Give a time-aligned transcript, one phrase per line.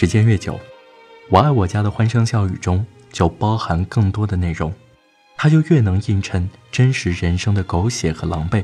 [0.00, 0.56] 时间越久，
[1.28, 4.72] 我爱我家的欢声笑语中就包含更多的内容，
[5.36, 8.62] 它就越能映衬真实人生的狗血和狼狈。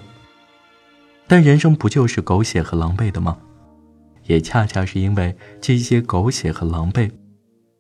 [1.27, 3.37] 但人生不就是狗血和狼狈的吗？
[4.27, 7.11] 也恰恰是因为这些狗血和狼狈，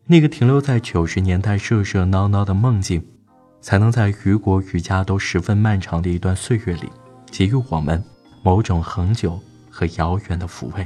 [0.07, 3.07] 那个停留在九十年代热热闹闹的梦境，
[3.61, 6.91] 才能在于国于家都十分漫长的一段岁月里，
[7.31, 8.03] 给予我们
[8.43, 9.39] 某种恒久
[9.71, 10.85] 和遥远的抚慰。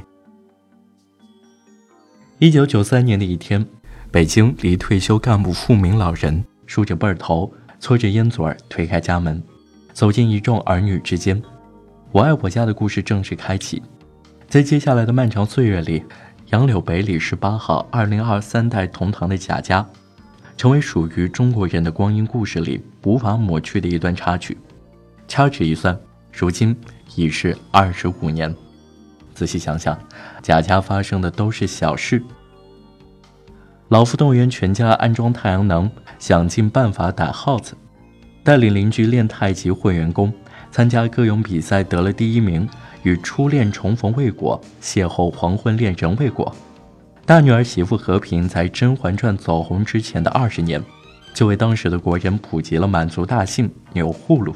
[2.41, 3.65] 一九九三年的一天，
[4.11, 9.43] 北京离退休干部富明老人梳着背儿头，搓着烟嘴儿，推开家门，
[9.91, 11.41] 走进一众儿女之间。
[12.13, 13.83] 我爱我家的故事正式开启。
[14.47, 16.01] 在接下来的漫长岁月里，
[16.51, 19.85] 杨柳北里十八号二零二三代同堂的贾家，
[20.55, 24.57] 成为属于中国人的光阴故事里无法抹去的一段插曲。
[25.27, 25.99] 掐指一算，
[26.31, 26.73] 如今
[27.17, 28.55] 已是二十五年。
[29.39, 29.97] 仔细想想，
[30.41, 32.21] 贾家发生的都是小事。
[33.87, 37.73] 老夫动员全家安装太阳能，想尽办法打耗子，
[38.43, 40.33] 带领邻居练太极混员功，
[40.71, 42.67] 参加歌咏比赛得了第一名，
[43.03, 46.53] 与初恋重逢未果，邂逅黄昏恋人未果。
[47.25, 50.83] 大女儿媳妇和平在《甄嬛传》走红之前的二十年，
[51.33, 54.53] 就为当时的国人普及了满族大姓钮祜禄。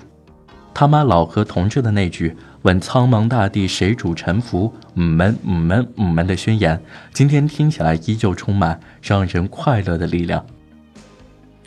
[0.75, 6.81] 他妈老何同志的那句“问苍茫大地谁主沉浮，吾们吾们吾们”的宣言，
[7.13, 10.45] 今天听起来依旧充满让人快乐的力量。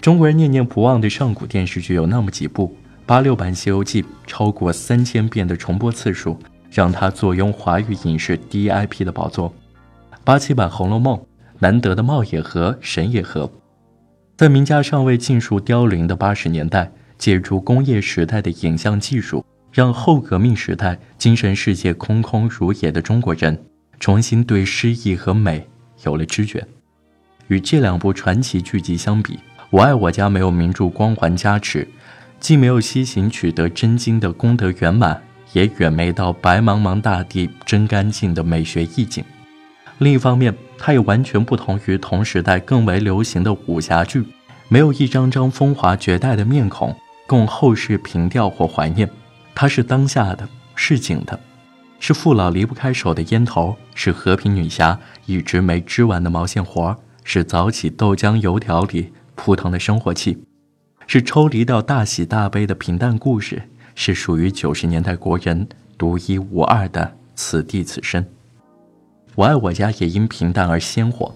[0.01, 6.39] 中国人念念不忘的上古电视剧有那么几部，八六版《西游记》超过三千遍的重播次数，
[6.71, 9.53] 让它坐拥华语影视第一 IP 的宝座；
[10.25, 11.17] 八七版《红楼梦》，
[11.59, 13.51] 难得的茂也和神也和，
[14.39, 16.91] 在名家尚未尽数凋零的八十年代。
[17.19, 19.43] 借助工业时代的影像技术，
[19.77, 23.63] 让后革命时代精神世界空空如也的中国人，
[24.01, 25.69] 重新对诗意和美
[26.03, 26.67] 有了知觉。
[27.49, 29.35] 与这两部传奇剧集相比，
[29.69, 31.87] 《我爱我家》没有名著光环加持，
[32.41, 35.23] 既没有西行取得真经的功德圆满，
[35.53, 39.23] 也远没到白茫茫大地真干净的美学意境。
[39.99, 44.25] 另一方面，它也完全不同于同时代更为流行的武侠剧，
[44.71, 46.97] 没有一张张风华绝代的面孔。
[47.27, 49.11] 供后世凭吊或怀念，
[49.59, 51.41] 它是当下的，市井的，
[51.99, 56.95] 是父老离不开手的烟头，是和平女侠一直没织完的毛线活
[57.25, 60.37] 是早起豆浆油条里扑腾的生活气，
[61.07, 63.63] 是抽离到大喜大悲的平淡故事，
[63.95, 65.67] 是属于九十年代国人
[65.97, 68.29] 独一无二的此地此身。
[69.37, 71.35] 我爱我家也因平淡而鲜活，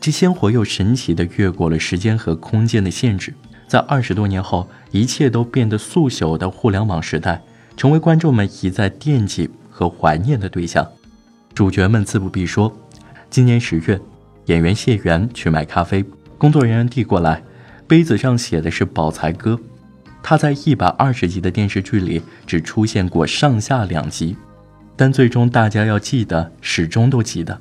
[0.00, 3.34] 这鲜活又神奇地越过了时间和空间的限制。
[3.72, 7.40] 在二十多年后，一切都变得速朽的互联网时代，
[7.74, 10.86] 成为观众们一再惦记和怀念的对象。
[11.54, 12.70] 主角们自不必说。
[13.30, 13.98] 今年十月，
[14.44, 16.04] 演员谢元去买咖啡，
[16.36, 17.42] 工作人员递过来，
[17.86, 19.58] 杯子上写的是宝财哥。
[20.22, 24.36] 他在一百二十集的电视剧里只出现过上下两集，
[24.94, 27.58] 但最终大家要记得，始终都记得。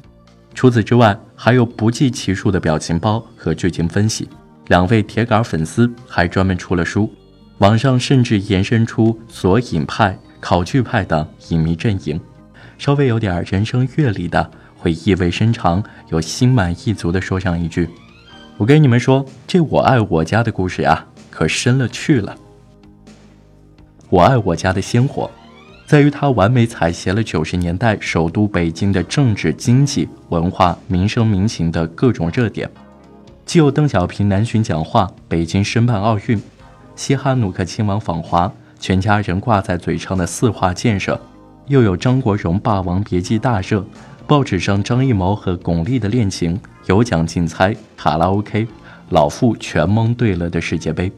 [0.54, 4.28] 除此之外，还有不计其数的表情包和剧情分析。
[4.72, 7.14] 两位铁杆粉丝还专门出了书，
[7.58, 12.18] 网上甚至延伸出索引派、考据派等影迷阵营。
[12.78, 17.90] 稍微有点人生阅历的会意味深长、有心满意足地说上一句
[18.56, 22.34] ：“我跟你们说，这我爱我家的故事啊，可深了去了。”
[24.08, 25.30] 我爱我家的鲜活，
[25.86, 32.72] 在于它完美采撷了九十年代首都北京的政治、经济、文化、民生民情的各种热点。
[33.52, 36.42] 既有邓小平南巡讲话，北京申办奥运，
[36.96, 41.20] 西哈努克亲王访华，全家人挂在嘴上的四化建设，
[41.68, 43.86] 又有张国荣《霸王别姬》大热，
[44.26, 48.66] 报纸上张艺谋和巩俐的恋情，有奖竞猜，卡拉 OK，
[49.10, 51.12] 老傅全蒙对了的世界杯。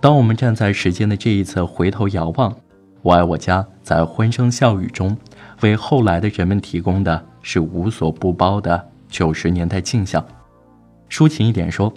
[0.00, 2.54] 当我们站在时间的这一侧回头遥望，
[3.02, 5.16] 我爱我家在欢声笑语中，
[5.62, 10.24] 为后来的人们提供的是无所不包的九十年代镜像。
[11.12, 11.92] 抒情一点说，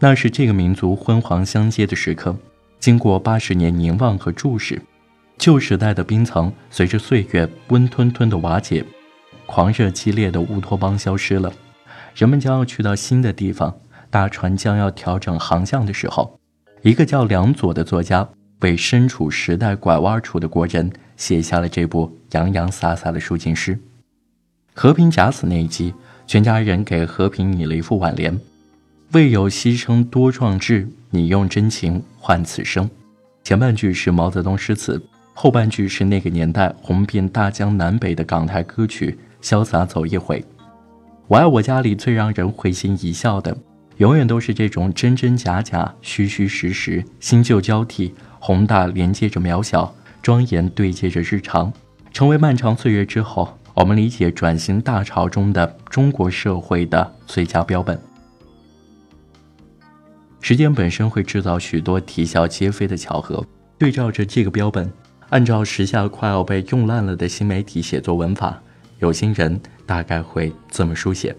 [0.00, 2.36] 那是这个民族昏黄相接的时刻。
[2.78, 4.82] 经过八十年凝望和注视，
[5.38, 8.84] 旧时代的冰层随着岁月温吞吞的瓦解，
[9.46, 11.50] 狂热激烈的乌托邦消失了。
[12.14, 13.74] 人们将要去到新的地方，
[14.10, 16.38] 大船将要调整航向的时候，
[16.82, 18.28] 一个叫梁左的作家
[18.60, 23.78] 为身处时代拐弯处的国人写下了这部洋洋洒洒的抒情诗。
[24.74, 25.94] 和平假死那一集，
[26.26, 28.38] 全家人给和平拟了一副挽联。
[29.12, 32.88] 未有牺牲多壮志，你用真情换此生。
[33.42, 35.02] 前半句是毛泽东诗词，
[35.34, 40.38] 后半句是那个年代红遍大江南北的港台歌曲《潇洒走一回》。
[41.26, 43.56] 我爱我家里最让人会心一笑的，
[43.96, 49.92] 永远都是这种真真假假、虚虚实实、新旧交替、宏大连接着渺小、
[50.22, 51.72] 庄严对接着日常，
[52.12, 58.00] 成为漫长岁月之后我们理解转型大潮中的中国社会的最佳标本。
[60.40, 63.44] 时间本身会制造许多啼笑皆非的巧合，
[63.78, 64.90] 对照着这个标本，
[65.28, 68.60] 按照时下快要被用烂了的新媒体写作文法，
[68.98, 69.60] 有心人。
[69.86, 71.34] 大概会这么书写：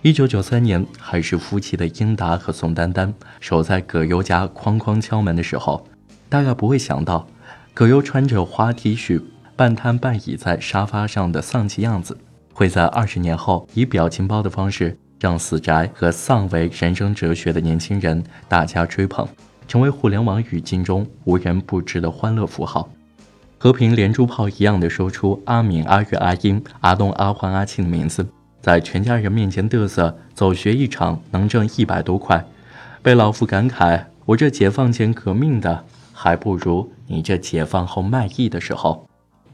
[0.00, 5.84] 一九九三年，还是夫妻的英达和宋丹丹守在葛优家哐哐敲门的时候，
[6.28, 7.26] 大概不会想到，
[7.74, 9.20] 葛优穿着花 T 恤，
[9.56, 12.16] 半瘫半倚在沙发上的丧气样子，
[12.52, 19.26] 会在二十年后以表情包的方式，让死宅和丧为人生哲学的年轻人大加追捧，
[19.66, 22.88] 成为互联网语境中无人不知的欢乐符号。
[23.58, 28.26] 和平连珠炮一样的说出阿敏、阿月、阿英、阿东、阿欢、阿庆的名字，
[28.60, 32.44] 在全家人面前嘚瑟，走学一场能挣一百多块，
[33.02, 39.08] 被老父感慨：“我这解放前革命的，还不如你这解放后卖艺的时候。”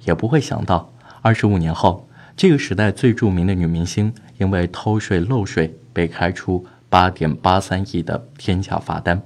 [0.04, 9.22] 也不会想到，二十五年后，这个时代最著名的女明星因为偷税漏税被开出八点八三亿的天价罚单。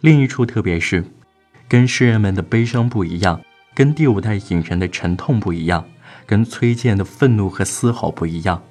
[0.00, 1.04] 另一处特别是，
[1.68, 3.40] 跟诗人们的悲伤不一样。
[3.74, 5.82] 跟第五代影人的沉痛不一样，
[6.26, 8.62] 跟崔健的愤怒和嘶吼不一样。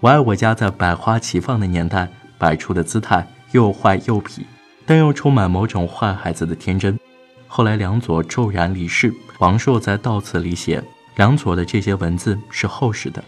[0.00, 2.08] 我爱我家在百花齐放的年代
[2.38, 4.40] 摆出的姿态又坏又痞，
[4.86, 6.98] 但又充满某种坏孩子的天真。
[7.46, 10.82] 后来梁左骤然离世，王朔在悼词里写
[11.16, 13.22] 梁左的这些文字是厚实的，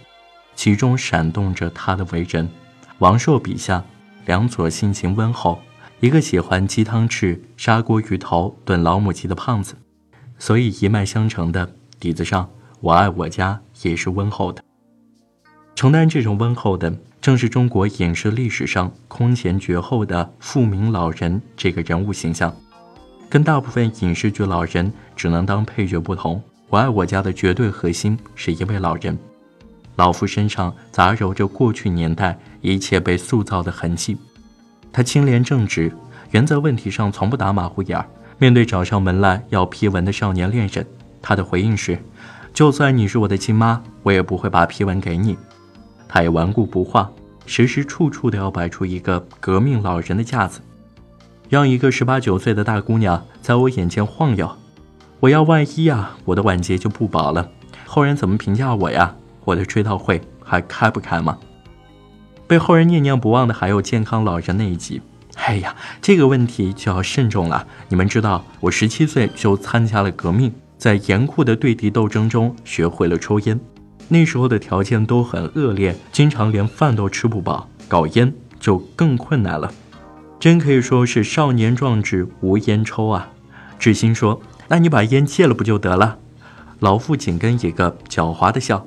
[0.54, 2.48] 其中闪动着他的为人。
[2.98, 3.84] 王朔笔下，
[4.24, 5.58] 梁左性情温厚，
[6.00, 9.74] 一个喜欢鸡汤翅、砂锅鱼头炖老母鸡的胖子。
[10.38, 12.48] 所以一脉相承的底子上，
[12.80, 14.62] 我爱我家也是温厚的。
[15.74, 22.54] 承担这种温厚的，正是中国影视历史上空前绝后的富民老人这个人物形象。
[23.28, 26.40] 跟大部分影视剧老人只能当配角不同，
[26.74, 29.16] 我爱我家的绝对核心是一位老人。
[29.94, 34.16] 老妇身上杂糅着过去年代一切被塑造的痕迹。
[34.92, 35.92] 他清廉正直，
[36.32, 38.04] 原则问题上从不打马虎眼儿。
[38.38, 40.84] 面对找上门来要批文的少年恋人，
[41.22, 41.96] 他的回应是
[42.52, 45.38] ：“就算你是我的亲妈，我也不会把批文给你。”
[46.10, 47.08] 他也顽固不化，
[47.46, 50.58] 时时处处都要摆出一个革命老人的架子，
[51.48, 54.50] 让一个十八九岁的大姑娘在我眼前晃悠。
[55.20, 57.48] 我要万一啊，我的晚节就不保了，
[57.86, 59.14] 后人怎么评价我呀？
[59.44, 61.38] 我的追悼会还开不开吗？
[62.46, 65.00] 被后人念念不忘的还有健康老人那一集。
[65.36, 67.66] 哎呀，这个问题就要慎重了。
[67.88, 73.58] 你们知道，我十七岁就参加了革命，在严酷的对敌斗争中学会了抽烟。
[74.08, 79.72] 那时候的条件都很恶劣，经常连饭都吃不饱，搞烟就更困难了。
[80.38, 83.30] 真可以说是少年壮志无烟抽啊！
[83.78, 86.18] 志新说：“那你把烟戒了不就得了？”
[86.80, 88.86] 老父紧跟一个狡猾的笑：“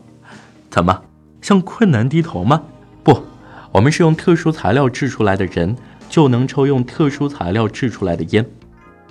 [0.70, 1.04] 怎么
[1.42, 2.64] 向困难低头吗？
[3.04, 3.24] 不，
[3.72, 5.76] 我们是用特殊材料制出来的人。”
[6.10, 8.46] 就能抽用特殊材料制出来的烟。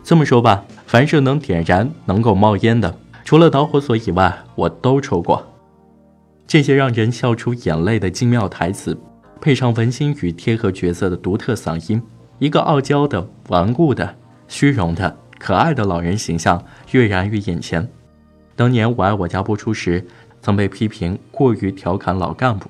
[0.02, 5.46] 这么说吧，凡是能点燃、能够冒烟的，除了导火索以外，我都抽过。
[6.46, 8.98] 这些让人笑出眼泪的精妙台词，
[9.42, 12.02] 配上文心宇贴合角色的独特嗓音，
[12.38, 14.16] 一个傲娇的、顽固的、
[14.48, 15.14] 虚荣的、
[15.46, 16.60] 可爱的老人形象
[16.90, 17.88] 跃然于眼前。
[18.56, 20.04] 当年《我爱我家》播出时，
[20.42, 22.68] 曾被批评过于调侃老干部。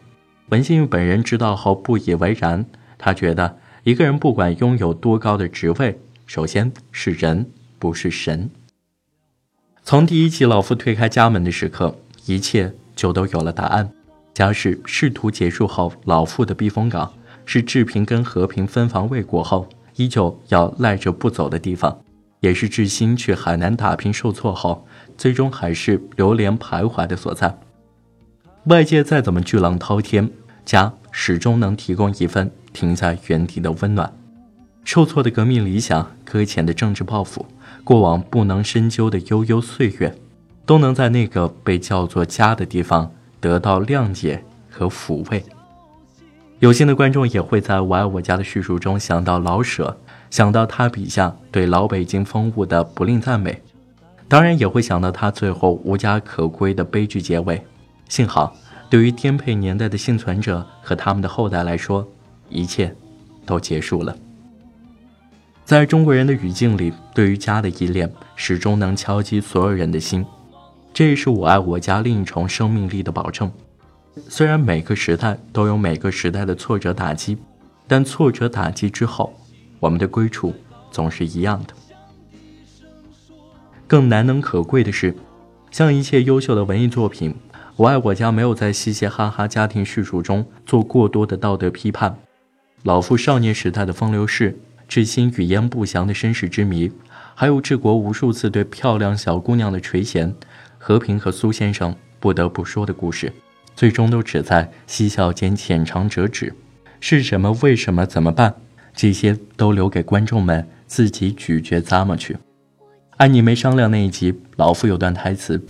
[0.51, 2.67] 文心宇本人知道后不以为然，
[2.99, 3.57] 他觉得。
[3.85, 8.51] 一个人不管拥有多高的职位，首先是人，不是神。
[9.83, 13.91] 从第一集老夫推开家门的时刻，一切就都有了答案。
[14.35, 17.11] 家是仕途结束后老妇的避风港，
[17.47, 21.99] 是志平跟和平分房未果后依旧要赖着不走的地方，
[22.41, 27.59] 也是志新去海南打拼受挫后最终还是流连徘徊的所在。
[28.65, 30.31] 外界再怎么巨浪滔天，
[30.65, 32.51] 家始终能提供一份。
[32.77, 34.13] 停在原地的温暖，
[34.85, 37.47] 受挫的革命理想，搁浅的政治抱负，
[37.83, 40.15] 过往不能深究的悠悠岁月，
[40.67, 45.43] 都能在那个被叫做家的地方得到谅解和抚慰。
[46.59, 49.99] 有心的观众也会在我爱我家的叙述中想到老舍，
[50.31, 53.63] 想到他笔下对老北京风物的不吝赞美，
[54.29, 57.65] 当然也会想到他最后无家可归的悲剧结尾。
[58.09, 58.57] 幸好，
[58.89, 62.07] 对于颠沛年代的幸存者和他们的后代来说。
[62.49, 62.95] 一切
[63.45, 64.17] 都结束了。
[65.65, 70.25] 在中国人的语境里，对于家的依恋始终能敲击所有人的心，
[70.95, 73.51] 这也是我爱我家另一重生命力的保证。
[74.29, 77.37] 虽然每个时代都有每个时代的挫折打击，
[77.89, 79.35] 但挫折打击之后，
[79.87, 80.53] 我们的归处
[80.91, 81.73] 总是一样的。
[83.87, 85.15] 更难能可贵的是，
[85.71, 87.31] 像一切优秀的文艺作品，
[87.77, 92.19] 《我爱我家》没有在嘻嘻哈哈家庭叙述中做过多的道德批判。
[92.83, 96.91] 老夫少年时代的风流事，至今语焉不详的身世之谜，
[97.37, 100.35] 还有治国无数次对漂亮小姑娘的垂涎，
[100.79, 103.33] 和平和苏先生不得不说的故事，
[103.77, 106.53] 最终都只在嬉笑间浅尝辄止。
[106.99, 107.53] 是什么？
[107.63, 108.05] 为什么？
[108.05, 108.53] 怎么办？
[108.97, 112.37] 这些都留给观众们自己咀嚼咂摸去。
[113.19, 115.63] 爱你没商量那一集，老夫有段台词：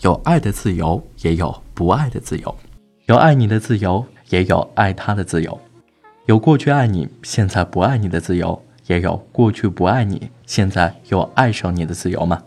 [0.00, 2.52] 有爱的自由，也有不爱的自由；
[3.06, 5.56] 有爱你的自由，也有爱他的自由；
[6.26, 12.42] 有过去爱你，现在不爱你的自由，也有过去不爱你，现在又爱上你的自由吗？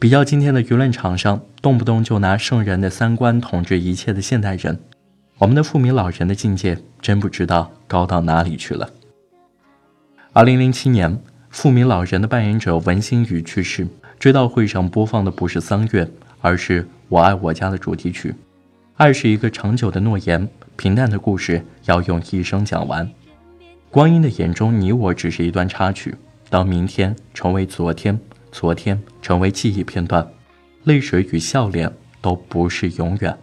[0.00, 4.80] 比较今天的舆论场上，动不动就拿圣人的三观统治一切的现代人，
[5.38, 8.88] 我们的富民老人的境界真不知道高到哪里去了。
[10.34, 11.20] 二零零七年。
[11.50, 13.86] 富民老人的扮演者文心宇去世，
[14.18, 16.02] 追悼会上播放的不是《桑月》，
[16.40, 18.34] 而是《我爱我家》的主题曲。
[18.96, 23.06] 爱是一个长久的诺言，平淡的故事要用一生讲完。
[23.90, 26.14] 光阴的眼中，你我只是一段插曲。
[26.48, 28.18] 当明天成为昨天，
[28.50, 30.26] 昨天成为记忆片段，
[30.84, 33.36] 泪水与笑脸都不是永远。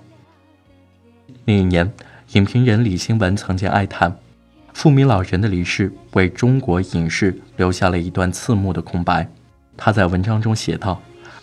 [1.45, 1.93] 那一年，
[2.31, 4.17] 影评人李新文曾经哀叹。
[4.73, 9.27] 富民老人的离世为中国影视留下了一段刺目的空白。
[9.75, 11.01] 他在文章中写道：“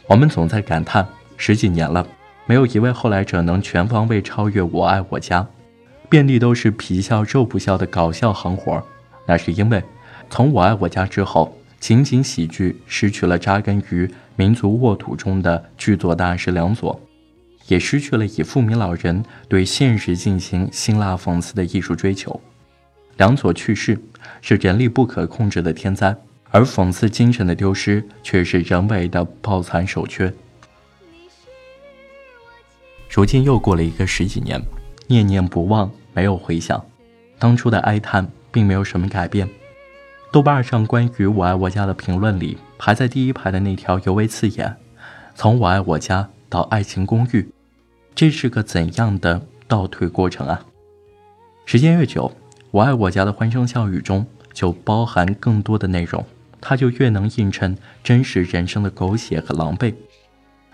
[0.08, 1.06] 我们总在感叹，
[1.36, 2.06] 十几年了，
[2.46, 5.42] 没有一位后来者能全方位超越《我爱我家》，
[6.08, 8.82] 遍地都是皮笑肉不笑的搞笑行活。
[9.26, 9.82] 那是因为，
[10.30, 16.98] 从《我爱我家》之后，情景喜剧失去了扎根于民族沃土中的剧作大师梁左，
[17.68, 22.40] 也失去了以富民老人对现实进行辛辣讽刺的艺术追求。”
[23.16, 23.98] 梁左去世
[24.42, 26.14] 是人力不可控制的天灾，
[26.50, 30.32] 而讽刺精神的丢失却是人为的抱残守缺。
[33.08, 34.62] 如今又过了一个十几年，
[35.06, 36.84] 念念不忘没有回响，
[37.38, 39.48] 当初的哀叹并没有什么改变。
[40.30, 44.76] 豆瓣上关于我爱我家的评论里，排在第一排的那条尤为刺眼：
[45.34, 47.48] 从我爱我家到爱情公寓，
[48.14, 50.66] 这是个怎样的倒退过程啊？
[51.64, 52.30] 时间越久。
[52.70, 56.24] 我爱我家的欢声笑语中就包含更多的内容，
[56.60, 59.94] 它就越能映衬真实人生的狗血和狼狈。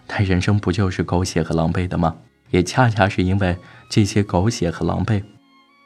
[0.06, 2.16] 但人生不就是狗血和狼狈的吗？
[2.50, 3.56] 也恰恰是因为
[3.88, 5.22] 这些狗血和狼狈，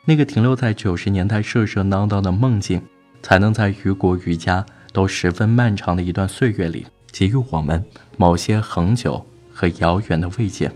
[0.04, 2.82] 那个停留在九十年代热热闹闹的梦境，
[3.22, 7.84] 才能在于国于家都十分漫长的一段岁月里，给予我们
[8.16, 10.70] 某些恒久和遥远的慰藉。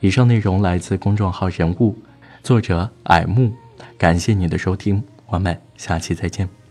[0.00, 1.96] 以上内容来自公众号人物，
[2.42, 3.52] 作者矮木，
[3.96, 6.65] 感谢你的收听，我们下期再见。